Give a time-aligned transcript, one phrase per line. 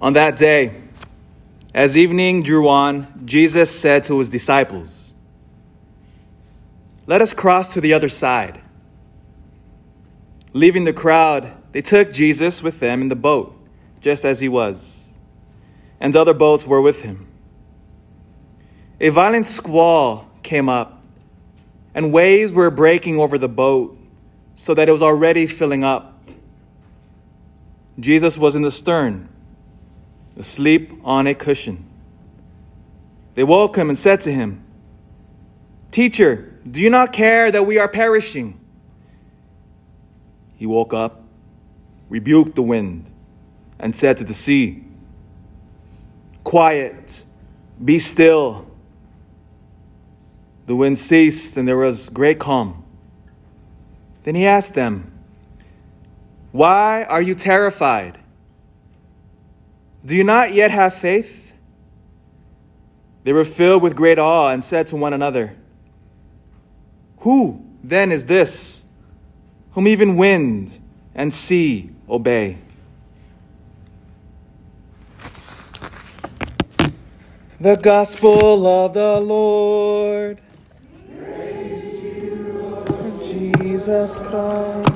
[0.00, 0.80] On that day,
[1.74, 5.12] as evening drew on, Jesus said to his disciples,
[7.06, 8.60] Let us cross to the other side.
[10.52, 13.56] Leaving the crowd, they took Jesus with them in the boat,
[14.00, 15.08] just as he was,
[16.00, 17.28] and other boats were with him.
[19.00, 21.02] A violent squall came up,
[21.94, 23.96] and waves were breaking over the boat
[24.54, 26.22] so that it was already filling up.
[27.98, 29.28] Jesus was in the stern,
[30.40, 31.84] asleep on a cushion.
[33.34, 34.64] They woke him and said to him,
[35.92, 38.58] Teacher, do you not care that we are perishing?
[40.56, 41.22] He woke up,
[42.08, 43.10] rebuked the wind,
[43.78, 44.82] and said to the sea,
[46.42, 47.24] Quiet,
[47.84, 48.66] be still.
[50.66, 52.82] The wind ceased, and there was great calm.
[54.24, 55.12] Then he asked them,
[56.52, 58.18] Why are you terrified?
[60.04, 61.54] Do you not yet have faith?
[63.24, 65.54] They were filled with great awe and said to one another,
[67.18, 68.82] Who then is this,
[69.72, 70.78] whom even wind
[71.14, 72.56] and sea obey?
[77.60, 80.40] The Gospel of the Lord.
[83.22, 84.89] Jesus Christ.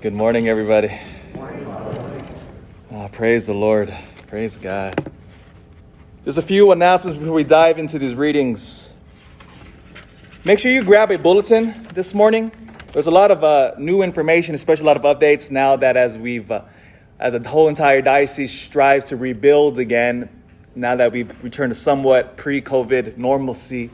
[0.00, 0.96] Good morning, everybody.
[2.92, 3.92] Oh, praise the Lord.
[4.28, 5.10] Praise God.
[6.22, 8.92] There's a few announcements before we dive into these readings.
[10.44, 12.52] Make sure you grab a bulletin this morning.
[12.92, 16.16] There's a lot of uh, new information, especially a lot of updates now that as
[16.16, 16.62] we've, uh,
[17.18, 20.28] as a whole entire diocese strives to rebuild again,
[20.76, 23.90] now that we've returned to somewhat pre-COVID normalcy.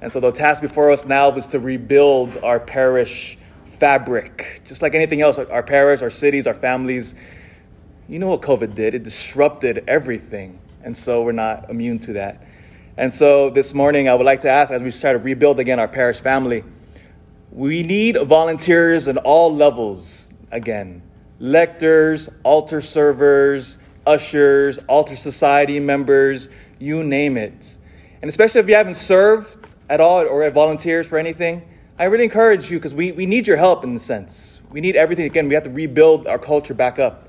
[0.00, 3.36] And so the task before us now was to rebuild our parish
[3.82, 4.62] fabric.
[4.64, 7.16] Just like anything else, our parish, our cities, our families,
[8.08, 8.94] you know what COVID did?
[8.94, 10.60] It disrupted everything.
[10.84, 12.46] And so we're not immune to that.
[12.96, 15.80] And so this morning, I would like to ask, as we try to rebuild again
[15.80, 16.62] our parish family,
[17.50, 21.02] we need volunteers in all levels again
[21.40, 27.78] lectors, altar servers, ushers, altar society members, you name it.
[28.22, 31.62] And especially if you haven't served at all or volunteers for anything,
[32.02, 34.60] I really encourage you because we, we need your help in the sense.
[34.72, 35.24] We need everything.
[35.24, 37.28] Again, we have to rebuild our culture back up.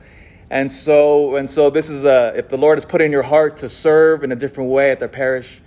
[0.50, 3.58] And so, and so this is a, if the Lord has put in your heart
[3.58, 5.62] to serve in a different way at their parish,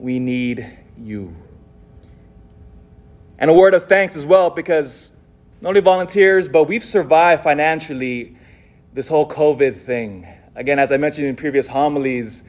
[0.00, 0.68] we need
[1.00, 1.32] you.
[3.38, 5.10] And a word of thanks as well because
[5.60, 8.36] not only volunteers, but we've survived financially
[8.94, 10.26] this whole COVID thing.
[10.56, 12.42] Again, as I mentioned in previous homilies,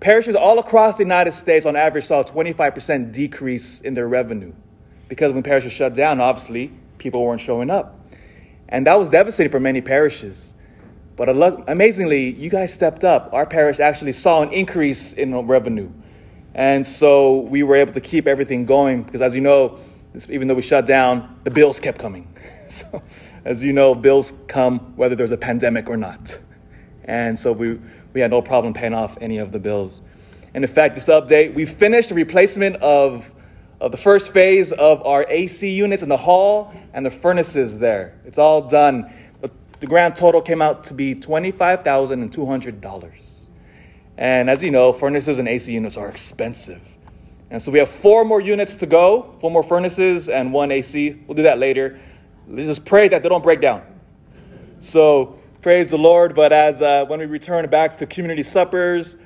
[0.00, 4.52] parishes all across the United States on average saw a 25% decrease in their revenue
[5.08, 7.98] because when parishes shut down, obviously, people weren't showing up.
[8.68, 10.54] And that was devastating for many parishes.
[11.16, 11.28] But
[11.68, 13.32] amazingly, you guys stepped up.
[13.32, 15.90] Our parish actually saw an increase in revenue.
[16.54, 19.78] And so we were able to keep everything going because, as you know,
[20.28, 22.28] even though we shut down, the bills kept coming.
[22.68, 23.02] so,
[23.44, 26.38] as you know, bills come whether there's a pandemic or not.
[27.04, 27.78] And so we,
[28.12, 30.00] we had no problem paying off any of the bills.
[30.54, 33.30] And in fact, this update, we finished the replacement of
[33.80, 38.18] of the first phase of our AC units in the hall and the furnaces there.
[38.24, 39.12] It's all done.
[39.84, 43.12] The grand total came out to be $25,200.
[44.16, 46.80] And as you know, furnaces and AC units are expensive.
[47.50, 51.20] And so we have four more units to go, four more furnaces and one AC.
[51.26, 52.00] We'll do that later.
[52.48, 53.82] Let's just pray that they don't break down.
[54.78, 56.34] So praise the Lord.
[56.34, 59.16] But as uh, when we return back to community suppers,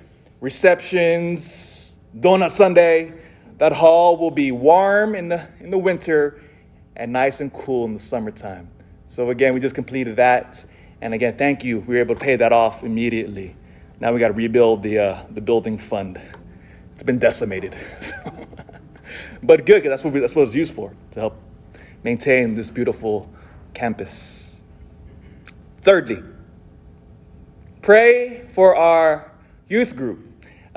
[0.41, 3.13] receptions, donut Sunday,
[3.59, 6.41] that hall will be warm in the, in the winter
[6.97, 8.69] and nice and cool in the summertime.
[9.09, 10.65] So, again, we just completed that.
[11.01, 11.81] And again, thank you.
[11.81, 13.57] We were able to pay that off immediately.
[14.01, 16.21] Now we got to rebuild the, uh, the building fund.
[16.95, 17.77] It's been decimated.
[19.43, 21.37] but good, because that's what, we, that's what it's used for, to help
[22.05, 23.31] maintain this beautiful
[23.75, 24.57] campus.
[25.83, 26.23] Thirdly,
[27.83, 29.33] pray for our
[29.69, 30.28] youth group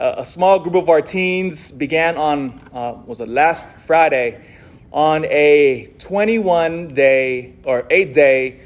[0.01, 4.43] a small group of our teens began on, uh, was it last Friday,
[4.91, 8.61] on a 21 day or 8 day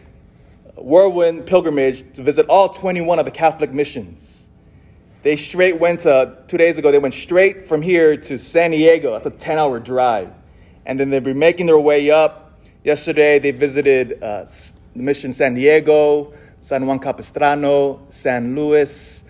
[0.75, 4.43] whirlwind pilgrimage to visit all 21 of the Catholic missions.
[5.23, 9.13] They straight went to, two days ago, they went straight from here to San Diego.
[9.13, 10.31] That's a 10 hour drive.
[10.85, 12.59] And then they'll be making their way up.
[12.83, 14.45] Yesterday, they visited uh,
[14.93, 19.24] mission San Diego, San Juan Capistrano, San Luis,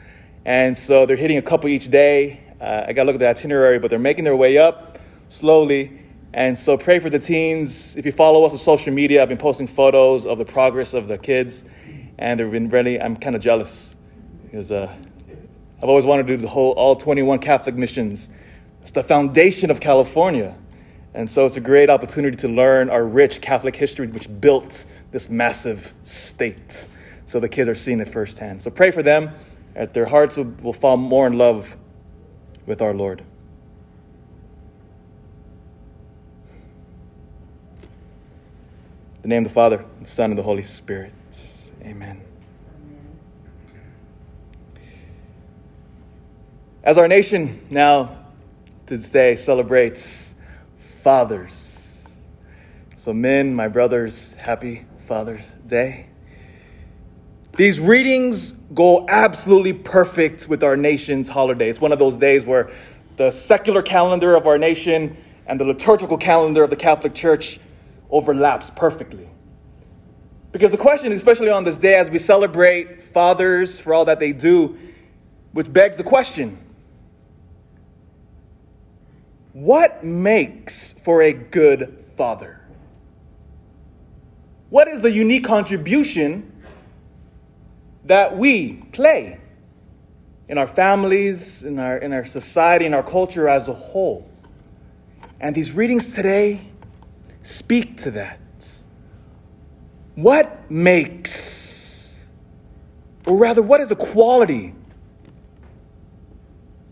[0.45, 2.39] and so they're hitting a couple each day.
[2.62, 5.00] Uh, I got to look at the itinerary, but they're making their way up
[5.30, 6.01] slowly.
[6.33, 7.95] And so pray for the teens.
[7.95, 11.07] If you follow us on social media, I've been posting photos of the progress of
[11.07, 11.65] the kids,
[12.18, 13.95] and they've been really, I'm kind of jealous
[14.44, 14.94] because uh,
[15.81, 18.30] I've always wanted to do the whole, all 21 Catholic missions.
[18.81, 20.56] It's the foundation of California.
[21.13, 25.30] And so it's a great opportunity to learn our rich Catholic history, which built this
[25.30, 26.88] massive state.
[27.25, 28.62] So the kids are seeing it firsthand.
[28.62, 29.31] So pray for them,
[29.75, 31.75] that their hearts will, will fall more in love
[32.66, 33.24] with our Lord.
[39.25, 41.12] the name of the Father, the Son, and the Holy Spirit.
[41.81, 42.22] Amen.
[46.83, 48.16] As our nation now
[48.86, 50.36] to this day celebrates
[51.01, 52.16] fathers.
[52.98, 56.06] So, men, my brothers, happy Father's Day.
[57.56, 61.69] These readings go absolutely perfect with our nation's holiday.
[61.69, 62.69] It's one of those days where
[63.16, 65.16] the secular calendar of our nation
[65.48, 67.62] and the liturgical calendar of the Catholic Church
[68.10, 69.30] overlaps perfectly.
[70.52, 74.34] Because the question, especially on this day as we celebrate fathers for all that they
[74.34, 74.78] do,
[75.54, 76.57] which begs the question
[79.54, 82.60] what makes for a good father?
[84.69, 86.52] What is the unique contribution
[88.06, 89.40] that we play
[90.48, 94.30] in our families, in our, in our society, in our culture as a whole?
[95.40, 96.62] And these readings today
[97.44, 98.40] speak to that.
[100.16, 102.25] What makes,
[103.25, 104.74] or rather, what is the quality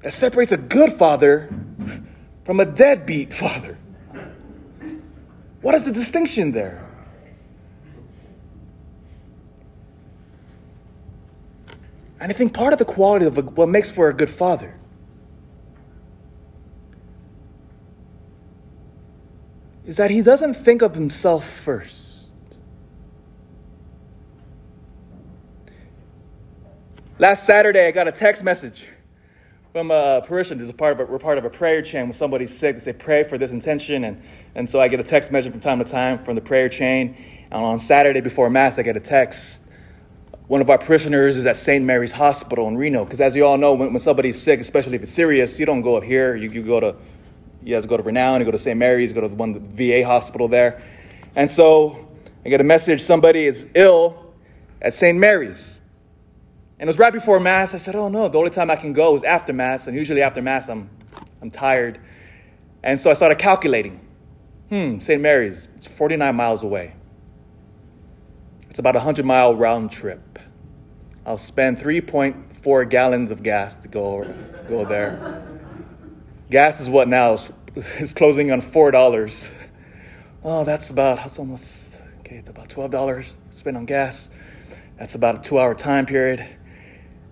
[0.01, 1.50] that separates a good father
[2.44, 3.77] from a deadbeat father?
[5.62, 6.82] What is the distinction there?
[12.24, 14.80] And I think part of the quality of what makes for a good father
[19.86, 22.38] is that he doesn't think of himself first.
[27.20, 28.88] Last Saturday, I got a text message
[29.74, 32.14] from a parishioner who's a part of a, we're part of a prayer chain when
[32.14, 32.78] somebody's sick.
[32.78, 34.06] They say, pray for this intention.
[34.06, 34.24] And,
[34.56, 37.18] and so I get a text message from time to time from the prayer chain.
[37.52, 39.62] And on Saturday before Mass, I get a text.
[40.48, 41.84] One of our prisoners is at St.
[41.84, 43.06] Mary's Hospital in Reno.
[43.06, 45.81] Because as you all know, when, when somebody's sick, especially if it's serious, you don't
[45.81, 46.36] go up here.
[46.36, 46.95] You, you go to
[47.63, 48.78] you guys go to Renown, you go to St.
[48.78, 49.60] Mary's, you go to the one the
[50.01, 50.84] VA hospital there.
[51.36, 52.10] And so
[52.45, 54.34] I get a message somebody is ill
[54.81, 55.18] at St.
[55.18, 55.80] Mary's.
[56.78, 57.74] And it was right before Mass.
[57.74, 59.88] I said, Oh no, the only time I can go is after Mass.
[59.88, 60.89] And usually after Mass, I'm,
[61.42, 62.00] I'm tired.
[62.84, 64.06] And so I started calculating.
[64.68, 65.22] Hmm, St.
[65.22, 66.94] Mary's, it's 49 miles away.
[68.69, 70.32] It's about a 100 mile round trip.
[71.25, 74.25] I'll spend 3.4 gallons of gas to go,
[74.68, 75.44] go there.
[76.52, 77.34] Gas is what now
[77.75, 79.52] is, closing on four dollars.
[80.44, 82.36] Oh, that's about that's almost okay.
[82.36, 84.30] it's About twelve dollars spent on gas.
[84.98, 86.48] That's about a two-hour time period.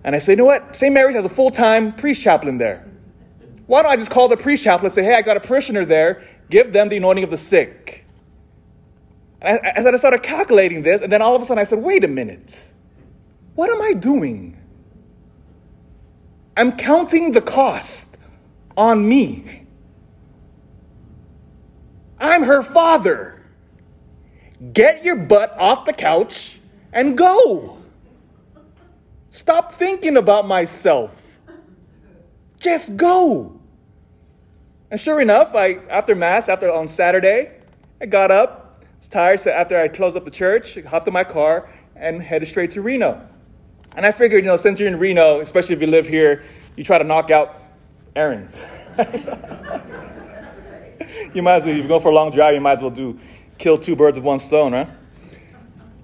[0.02, 0.74] And I say, you know what?
[0.74, 0.92] St.
[0.92, 2.84] Mary's has a full-time priest chaplain there.
[3.66, 5.84] Why don't I just call the priest chaplain and say, hey, I got a parishioner
[5.84, 6.26] there.
[6.50, 8.04] Give them the anointing of the sick.
[9.40, 11.78] And I, as I started calculating this, and then all of a sudden I said,
[11.78, 12.71] wait a minute.
[13.54, 14.56] What am I doing?
[16.56, 18.16] I'm counting the cost
[18.76, 19.66] on me.
[22.18, 23.42] I'm her father.
[24.72, 26.60] Get your butt off the couch
[26.92, 27.78] and go.
[29.30, 31.40] Stop thinking about myself.
[32.60, 33.58] Just go.
[34.90, 37.50] And sure enough, I after mass, after on Saturday,
[38.00, 41.24] I got up, was tired, so after I closed up the church, hopped in my
[41.24, 43.26] car and headed straight to Reno.
[43.94, 46.44] And I figured, you know, since you're in Reno, especially if you live here,
[46.76, 47.62] you try to knock out
[48.16, 48.60] errands.
[51.34, 52.90] you might as well, if you go for a long drive, you might as well
[52.90, 53.18] do
[53.58, 54.88] kill two birds with one stone, right?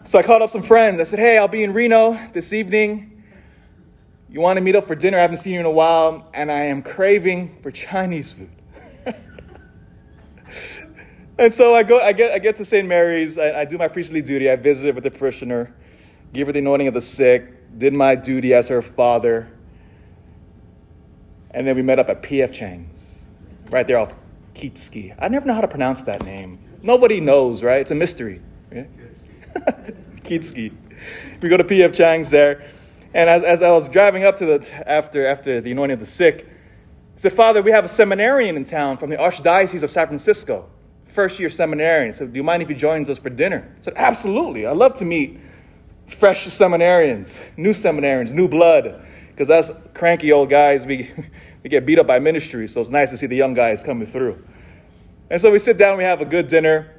[0.05, 1.01] So I called up some friends.
[1.01, 3.23] I said, hey, I'll be in Reno this evening.
[4.31, 5.19] You want to meet up for dinner?
[5.19, 8.51] I haven't seen you in a while, and I am craving for Chinese food.
[11.39, 12.87] and so I go, I get, I get to St.
[12.87, 13.39] Mary's.
[13.39, 14.51] I, I do my priestly duty.
[14.51, 15.75] I visit with the parishioner,
[16.35, 19.49] give her the anointing of the sick, did my duty as her father.
[21.51, 22.53] And then we met up at P.F.
[22.53, 23.21] Chang's,
[23.71, 24.15] right there off
[24.55, 25.15] Kietzke.
[25.19, 26.59] I never know how to pronounce that name.
[26.83, 27.81] Nobody knows, right?
[27.81, 28.41] It's a mystery.
[28.73, 28.85] Yeah?
[30.23, 30.73] Kietzke.
[31.41, 31.93] We go to P.F.
[31.93, 32.69] Chang's there.
[33.15, 36.07] And as, as I was driving up to the, after, after the anointing of the
[36.07, 36.47] sick,
[37.17, 40.69] I said, Father, we have a seminarian in town from the Archdiocese of San Francisco,
[41.07, 42.13] first year seminarian.
[42.13, 43.75] So, do you mind if he joins us for dinner?
[43.81, 44.67] I said, Absolutely.
[44.67, 45.41] I'd love to meet
[46.09, 49.05] fresh seminarians, new seminarians, new blood
[49.39, 51.09] because us cranky old guys, we,
[51.63, 54.05] we get beat up by ministry, so it's nice to see the young guys coming
[54.05, 54.45] through.
[55.31, 56.91] And so we sit down, we have a good dinner,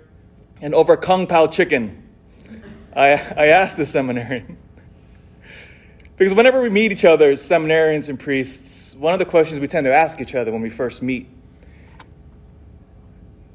[0.62, 2.02] and over Kung Pao chicken,
[2.96, 4.58] I, I asked the seminarian.
[6.18, 9.68] because whenever we meet each other as seminarians and priests, one of the questions we
[9.68, 11.28] tend to ask each other when we first meet,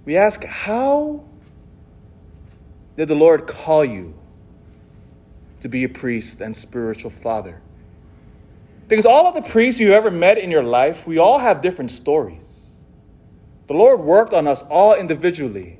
[0.05, 1.25] we ask, How
[2.99, 4.13] did the Lord call you
[5.65, 7.59] to be a priest and spiritual father?
[8.87, 11.91] Because all of the priests you ever met in your life, we all have different
[11.91, 12.67] stories.
[13.67, 15.79] The Lord worked on us all individually.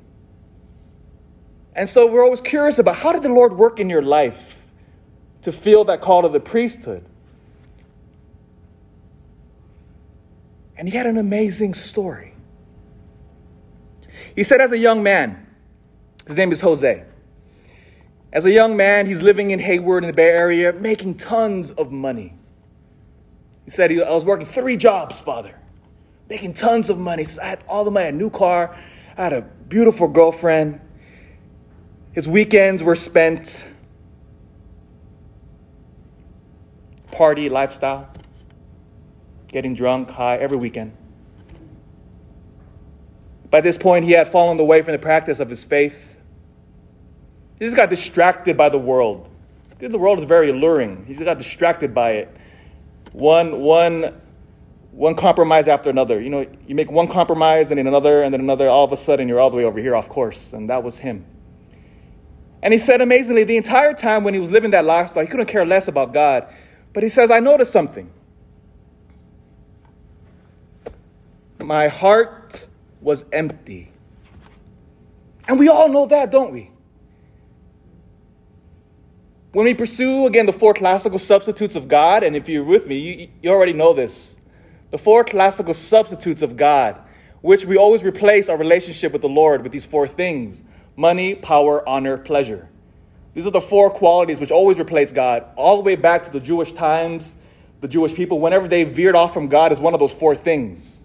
[1.77, 4.57] And so we're always curious about how did the Lord work in your life
[5.43, 7.05] to feel that call to the priesthood?
[10.79, 12.33] And he had an amazing story.
[14.35, 15.47] He said, as a young man,
[16.27, 17.05] his name is Jose.
[18.35, 21.93] As a young man, he's living in Hayward in the Bay Area, making tons of
[21.93, 22.35] money.
[23.65, 25.55] He said, I was working three jobs, Father,
[26.29, 27.23] making tons of money.
[27.23, 28.77] He says, I had all the money, a new car,
[29.17, 30.81] I had a beautiful girlfriend.
[32.13, 33.65] His weekends were spent
[37.13, 38.11] party lifestyle,
[39.47, 40.97] getting drunk, high every weekend.
[43.49, 46.14] By this point, he had fallen away from the practice of his faith.
[47.59, 49.29] He just got distracted by the world.
[49.79, 51.05] The world is very alluring.
[51.07, 52.37] He just got distracted by it.
[53.13, 54.15] One, one,
[54.93, 56.21] one compromise after another.
[56.21, 58.69] You know, you make one compromise and then another and then another.
[58.69, 60.53] All of a sudden, you're all the way over here off course.
[60.53, 61.25] And that was him.
[62.63, 65.47] And he said amazingly, the entire time when he was living that lifestyle, he couldn't
[65.47, 66.49] care less about God.
[66.93, 68.11] But he says, I noticed something.
[71.59, 72.67] My heart
[73.01, 73.91] was empty.
[75.47, 76.71] And we all know that, don't we?
[79.55, 82.99] When we pursue, again, the four classical substitutes of God, and if you're with me,
[82.99, 84.37] you, you already know this.
[84.91, 87.01] The four classical substitutes of God,
[87.41, 90.65] which we always replace our relationship with the Lord with these four things
[90.97, 92.69] money, power, honor, pleasure.
[93.35, 96.41] These are the four qualities which always replace God, all the way back to the
[96.41, 97.37] Jewish times,
[97.81, 100.99] the Jewish people, whenever they veered off from God, is one of those four things.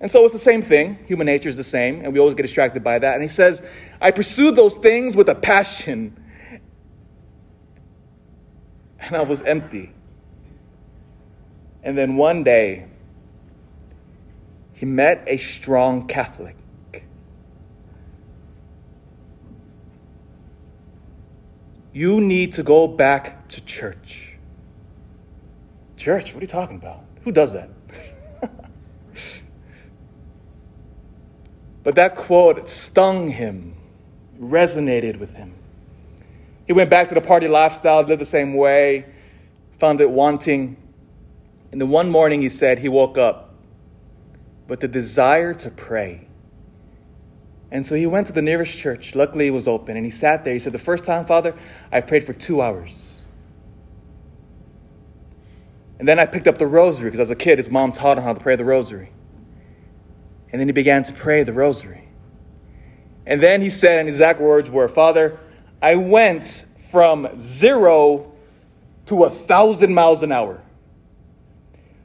[0.00, 0.98] And so it's the same thing.
[1.06, 3.14] Human nature is the same, and we always get distracted by that.
[3.14, 3.62] And he says,
[4.00, 6.22] I pursued those things with a passion,
[9.00, 9.92] and I was empty.
[11.82, 12.86] And then one day,
[14.74, 16.56] he met a strong Catholic.
[21.92, 24.34] You need to go back to church.
[25.96, 26.34] Church?
[26.34, 27.04] What are you talking about?
[27.22, 27.70] Who does that?
[31.86, 33.76] But that quote stung him,
[34.40, 35.54] resonated with him.
[36.66, 39.06] He went back to the party lifestyle, lived the same way,
[39.78, 40.76] found it wanting.
[41.70, 43.54] And then one morning he said he woke up
[44.68, 46.26] with the desire to pray.
[47.70, 49.14] And so he went to the nearest church.
[49.14, 49.96] Luckily, it was open.
[49.96, 50.52] And he sat there.
[50.52, 51.54] He said, The first time, Father,
[51.90, 53.20] I prayed for two hours.
[55.98, 58.24] And then I picked up the rosary because as a kid, his mom taught him
[58.24, 59.10] how to pray the rosary.
[60.52, 62.08] And then he began to pray the rosary.
[63.26, 65.38] And then he said, and exact words were, Father,
[65.80, 68.32] I went from zero
[69.06, 70.62] to a thousand miles an hour.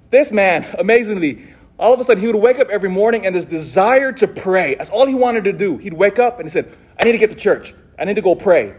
[0.09, 1.47] This man, amazingly,
[1.79, 4.75] all of a sudden he would wake up every morning and this desire to pray.
[4.75, 5.77] That's all he wanted to do.
[5.77, 7.73] He'd wake up and he said, I need to get to church.
[7.97, 8.75] I need to go pray.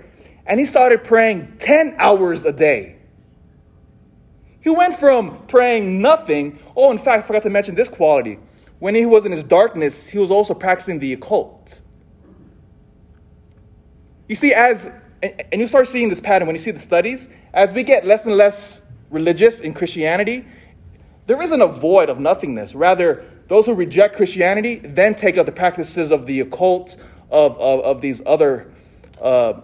[0.47, 2.97] And he started praying 10 hours a day.
[4.61, 6.59] He went from praying nothing.
[6.77, 8.39] Oh, in fact, I forgot to mention this quality
[8.83, 11.82] when he was in his darkness, he was also practicing the occult.
[14.29, 14.91] You see, as,
[15.23, 18.27] and you start seeing this pattern when you see the studies, as we get less
[18.27, 20.47] and less religious in Christianity,
[21.27, 22.75] there isn't a void of nothingness.
[22.75, 26.97] Rather, those who reject Christianity then take up the practices of the occult,
[27.31, 28.73] of, of, of these other
[29.21, 29.61] uh,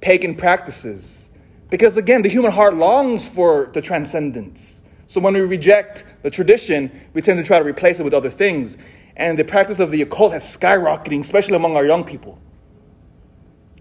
[0.00, 1.28] pagan practices.
[1.70, 4.82] Because again, the human heart longs for the transcendence.
[5.06, 8.30] So when we reject the tradition, we tend to try to replace it with other
[8.30, 8.76] things.
[9.16, 12.38] And the practice of the occult has skyrocketing, especially among our young people.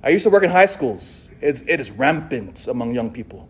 [0.08, 1.30] I used to work in high schools.
[1.42, 3.50] It, it is rampant among young people.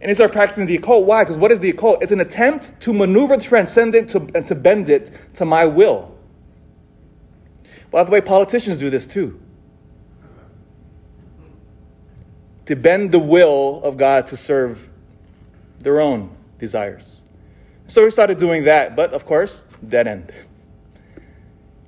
[0.00, 1.06] And they start practicing the occult.
[1.06, 1.22] Why?
[1.22, 2.02] Because what is the occult?
[2.02, 6.12] It's an attempt to maneuver the transcendent to, and to bend it to my will.
[7.92, 9.38] By the way, politicians do this too.
[12.64, 14.88] To bend the will of God to serve
[15.78, 17.20] their own desires.
[17.86, 20.32] So we started doing that, but of course, dead end.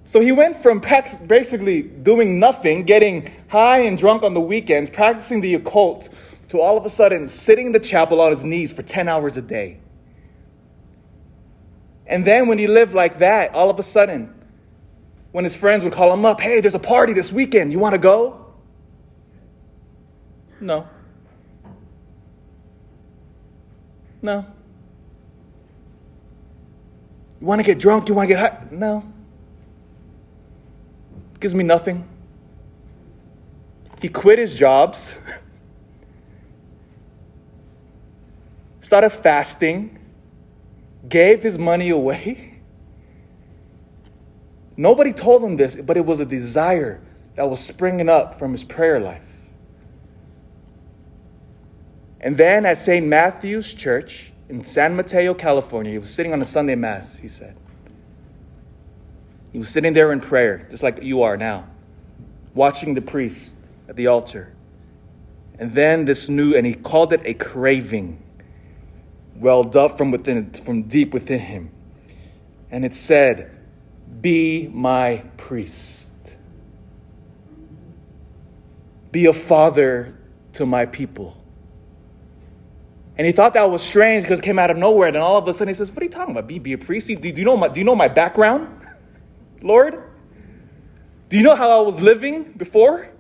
[0.09, 0.81] So he went from
[1.27, 6.09] basically doing nothing, getting high and drunk on the weekends, practicing the occult,
[6.49, 9.37] to all of a sudden sitting in the chapel on his knees for 10 hours
[9.37, 9.77] a day.
[12.07, 14.33] And then when he lived like that, all of a sudden,
[15.33, 17.71] when his friends would call him up, hey, there's a party this weekend.
[17.71, 18.47] You want to go?
[20.59, 20.89] No.
[24.23, 24.47] No.
[27.43, 28.09] You want to get drunk?
[28.09, 28.67] You want to get high?
[28.71, 29.05] No.
[31.41, 32.09] Gives me nothing.
[34.01, 35.15] He quit his jobs,
[38.81, 39.99] started fasting,
[41.09, 42.55] gave his money away.
[44.77, 47.01] Nobody told him this, but it was a desire
[47.35, 49.23] that was springing up from his prayer life.
[52.21, 53.07] And then at St.
[53.07, 57.59] Matthew's Church in San Mateo, California, he was sitting on a Sunday Mass, he said.
[59.53, 61.67] He was sitting there in prayer, just like you are now,
[62.55, 63.57] watching the priest
[63.89, 64.53] at the altar.
[65.59, 68.23] And then this new, and he called it a craving,
[69.35, 71.71] welled up from within, from deep within him.
[72.71, 73.51] And it said,
[74.21, 76.13] Be my priest.
[79.11, 80.15] Be a father
[80.55, 81.37] to my people.
[83.17, 85.09] And he thought that was strange because it came out of nowhere.
[85.09, 86.47] And all of a sudden he says, What are you talking about?
[86.47, 87.09] Be, be a priest?
[87.09, 88.69] Do, do, you know my, do you know my background,
[89.63, 90.03] Lord?
[91.29, 93.11] Do you know how I was living before?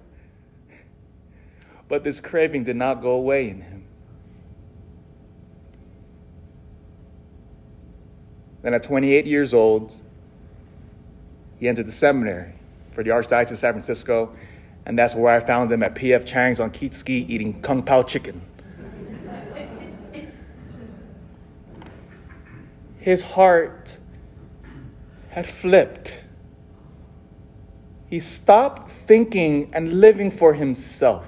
[1.88, 3.84] But this craving did not go away in him.
[8.62, 9.94] Then at 28 years old,
[11.58, 12.52] he entered the seminary
[12.92, 14.34] for the Archdiocese of San Francisco,
[14.84, 16.24] and that's where I found him at P.F.
[16.24, 18.40] Chang's on Kietzke eating kung pao chicken.
[22.98, 23.96] His heart
[25.30, 26.14] had flipped.
[28.08, 31.26] He stopped thinking and living for himself.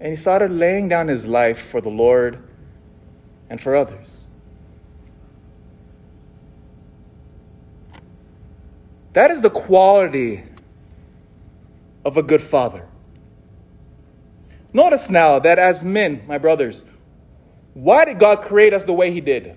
[0.00, 2.42] And he started laying down his life for the Lord
[3.50, 4.06] and for others.
[9.14, 10.44] That is the quality
[12.04, 12.86] of a good father.
[14.72, 16.84] Notice now that as men, my brothers,
[17.74, 19.56] why did God create us the way He did?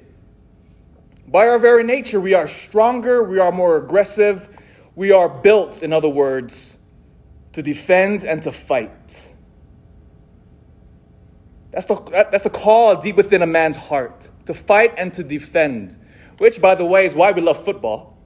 [1.28, 4.48] By our very nature, we are stronger, we are more aggressive,
[4.96, 6.78] we are built, in other words,
[7.54, 9.30] to defend and to fight.
[11.72, 11.96] That's the,
[12.32, 15.98] that's the call deep within a man's heart to fight and to defend,
[16.38, 18.18] which, by the way, is why we love football.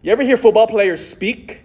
[0.00, 1.62] You ever hear football players speak?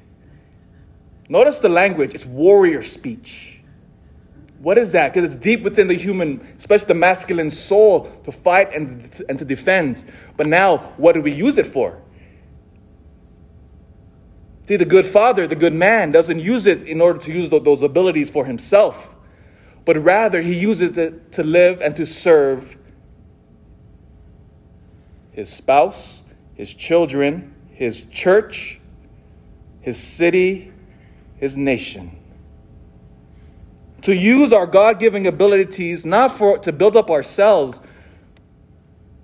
[1.30, 3.60] Notice the language, it's warrior speech.
[4.60, 5.14] What is that?
[5.14, 9.46] Because it's deep within the human, especially the masculine soul, to fight and, and to
[9.46, 10.04] defend.
[10.38, 12.02] But now, what do we use it for?
[14.68, 17.82] See, the good father, the good man, doesn't use it in order to use those
[17.82, 19.14] abilities for himself
[19.86, 22.78] but rather he uses it to live and to serve
[25.32, 26.24] his spouse,
[26.56, 28.80] his children, his church,
[29.82, 30.72] his city,
[31.38, 32.18] his nation.
[34.04, 37.80] To use our God given abilities not for to build up ourselves,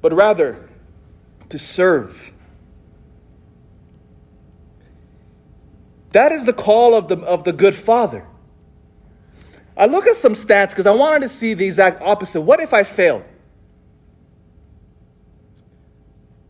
[0.01, 0.67] but rather
[1.49, 2.31] to serve.
[6.11, 8.25] That is the call of the, of the good father.
[9.77, 12.41] I look at some stats because I wanted to see the exact opposite.
[12.41, 13.23] What if I failed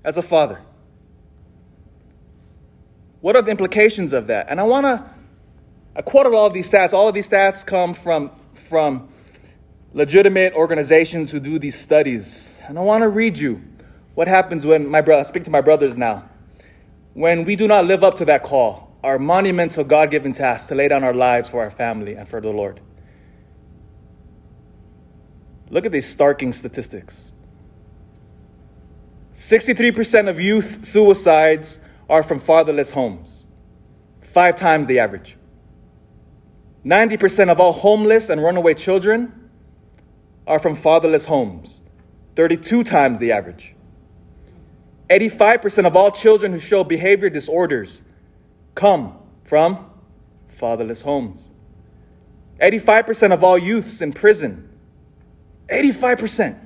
[0.04, 0.62] as a father?
[3.22, 4.48] What are the implications of that?
[4.50, 5.04] And I want to,
[5.96, 6.94] I quoted all of these stats.
[6.94, 9.10] All of these stats come from, from
[9.94, 12.58] legitimate organizations who do these studies.
[12.68, 13.62] And I want to read you
[14.16, 16.28] what happens when my brother, I speak to my brothers now,
[17.14, 20.76] when we do not live up to that call, our monumental God given task to
[20.76, 22.82] lay down our lives for our family and for the Lord.
[25.70, 27.26] Look at these starking statistics
[29.36, 33.46] 63% of youth suicides are from fatherless homes,
[34.22, 35.38] five times the average.
[36.86, 39.50] 90% of all homeless and runaway children
[40.46, 41.82] are from fatherless homes,
[42.36, 43.76] 32 times the average.
[45.10, 48.04] 85% of all children who show behavior disorders
[48.80, 49.14] come
[49.44, 49.86] from
[50.48, 51.50] fatherless homes.
[52.62, 54.70] 85% of all youths in prison
[55.70, 56.58] 85%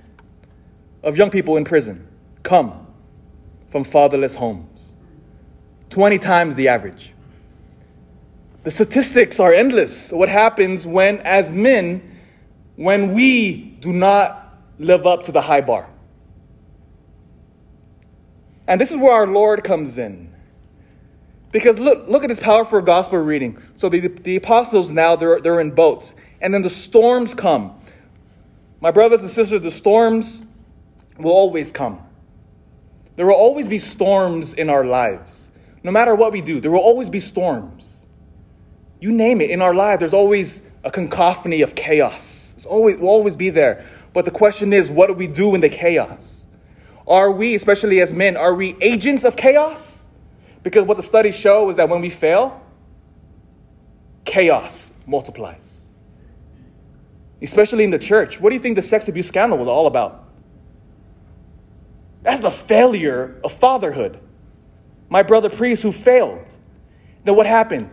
[1.03, 2.07] of young people in prison
[2.41, 2.87] come
[3.69, 4.93] from fatherless homes,
[5.89, 7.13] 20 times the average.
[8.63, 10.11] The statistics are endless.
[10.11, 12.17] What happens when, as men,
[12.77, 15.89] when we do not live up to the high bar?
[18.67, 20.32] And this is where our Lord comes in.
[21.53, 23.61] Because look, look at this powerful gospel reading.
[23.75, 26.15] So the, the apostles now, they're, they're in boats.
[26.41, 27.79] And then the storms come.
[28.81, 30.41] My brothers and sisters, the storms
[31.17, 32.01] will always come.
[33.15, 35.51] There will always be storms in our lives.
[35.83, 38.05] No matter what we do, there will always be storms.
[38.99, 42.55] You name it, in our life, there's always a cacophony of chaos.
[42.57, 43.85] It's always, will always be there.
[44.11, 46.45] But the question is, what do we do in the chaos?
[47.07, 49.92] Are we, especially as men, are we agents of chaos?
[50.63, 52.61] Because what the studies show is that when we fail,
[54.25, 55.81] chaos multiplies.
[57.41, 58.39] Especially in the church.
[58.39, 60.23] What do you think the sex abuse scandal was all about?
[62.23, 64.19] That's the failure of fatherhood.
[65.09, 66.45] My brother priest who failed.
[67.25, 67.89] Then what happened?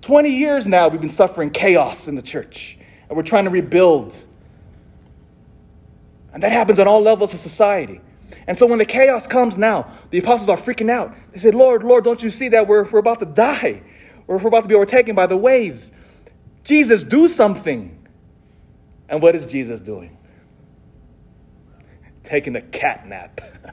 [0.00, 2.76] 20 years now we've been suffering chaos in the church,
[3.08, 4.14] and we're trying to rebuild.
[6.32, 8.00] And that happens on all levels of society.
[8.46, 11.14] And so when the chaos comes now, the apostles are freaking out.
[11.32, 13.82] They say, Lord, Lord, don't you see that we're, we're about to die?
[14.26, 15.90] We're, we're about to be overtaken by the waves.
[16.62, 18.06] Jesus, do something.
[19.08, 20.16] And what is Jesus doing?
[22.22, 23.40] Taking a cat nap.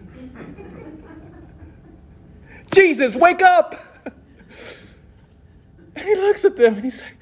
[2.74, 3.80] Jesus, wake up!
[5.96, 7.18] and he looks at them and he's like,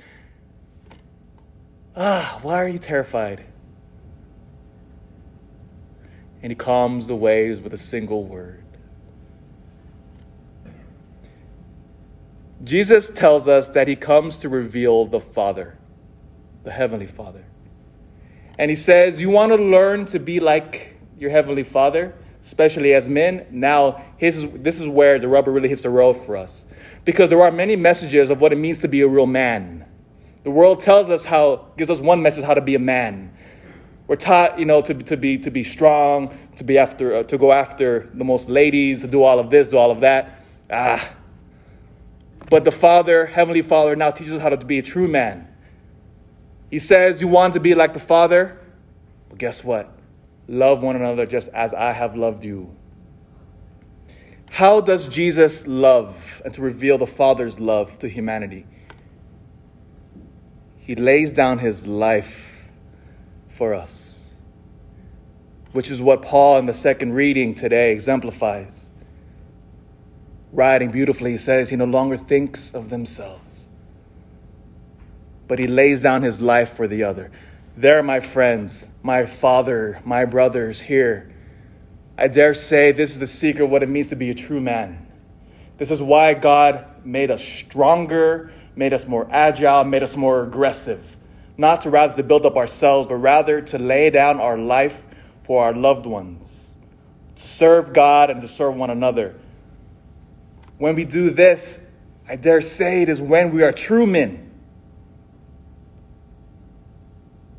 [1.95, 3.43] Ah, why are you terrified?
[6.41, 8.63] And he calms the waves with a single word.
[12.63, 15.77] Jesus tells us that he comes to reveal the Father,
[16.63, 17.43] the Heavenly Father.
[18.57, 23.07] And he says, You want to learn to be like your Heavenly Father, especially as
[23.07, 23.45] men?
[23.49, 26.65] Now, his, this is where the rubber really hits the road for us.
[27.05, 29.85] Because there are many messages of what it means to be a real man.
[30.43, 33.33] The world tells us how, gives us one message how to be a man.
[34.09, 37.37] We're taught, you know, to, to, be, to be strong, to, be after, uh, to
[37.37, 40.43] go after the most ladies, to do all of this, do all of that.
[40.71, 41.07] Ah.
[42.49, 45.47] But the Father, Heavenly Father, now teaches us how to be a true man.
[46.71, 48.57] He says, You want to be like the Father?
[49.27, 49.91] Well, guess what?
[50.47, 52.75] Love one another just as I have loved you.
[54.49, 58.65] How does Jesus love and to reveal the Father's love to humanity?
[60.79, 62.48] He lays down his life
[63.59, 64.23] for us,
[65.73, 68.87] which is what Paul in the second reading today exemplifies.
[70.53, 73.65] Writing beautifully, he says he no longer thinks of themselves,
[75.49, 77.31] but he lays down his life for the other.
[77.75, 81.29] There, my friends, my father, my brothers here,
[82.17, 84.61] I dare say this is the secret of what it means to be a true
[84.61, 85.05] man.
[85.77, 91.17] This is why God made us stronger, made us more agile, made us more aggressive.
[91.59, 95.03] Not to rather to build up ourselves, but rather to lay down our life
[95.43, 96.69] for our loved ones,
[97.35, 99.35] to serve God and to serve one another.
[100.77, 101.85] When we do this,
[102.29, 104.49] I dare say it is when we are true men.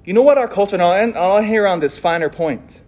[0.07, 2.81] You know what our culture, and I'll, end, I'll here on this finer point.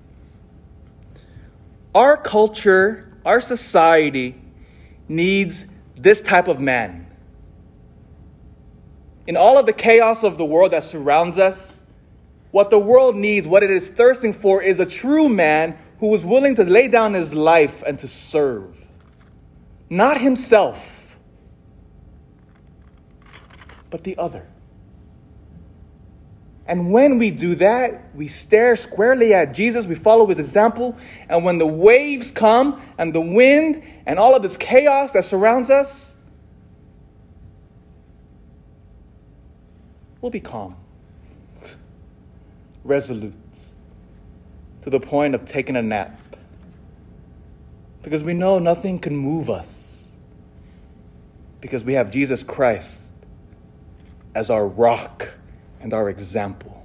[1.95, 4.41] Our culture, our society
[5.09, 7.02] needs this type of man.
[9.27, 11.81] In all of the chaos of the world that surrounds us,
[12.51, 16.25] what the world needs, what it is thirsting for, is a true man who is
[16.25, 18.77] willing to lay down his life and to serve.
[19.89, 21.17] Not himself,
[23.91, 24.49] but the other.
[26.67, 30.97] And when we do that, we stare squarely at Jesus, we follow his example,
[31.29, 35.71] and when the waves come and the wind and all of this chaos that surrounds
[35.71, 36.12] us,
[40.23, 40.77] we'll be calm,
[42.85, 43.35] resolute,
[44.81, 46.19] to the point of taking a nap.
[48.03, 50.09] Because we know nothing can move us.
[51.61, 53.13] Because we have Jesus Christ
[54.35, 55.35] as our rock
[55.81, 56.85] and our example.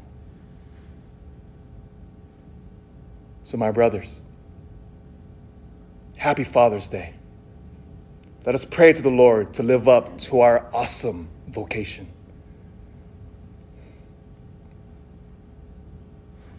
[3.44, 4.22] So, my brothers,
[6.18, 7.14] happy Father's Day.
[8.46, 12.08] Let us pray to the Lord to live up to our awesome vocation.